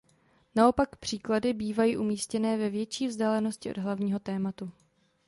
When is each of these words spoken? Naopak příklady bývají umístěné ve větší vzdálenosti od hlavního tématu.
Naopak 0.55 0.95
příklady 0.95 1.53
bývají 1.53 1.97
umístěné 1.97 2.57
ve 2.57 2.69
větší 2.69 3.07
vzdálenosti 3.07 3.69
od 3.71 3.77
hlavního 3.77 4.19
tématu. 4.19 4.71